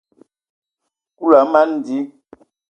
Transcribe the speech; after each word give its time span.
Kulu 1.17 1.35
a 1.41 1.43
mana 1.51 1.77
di. 1.85 1.97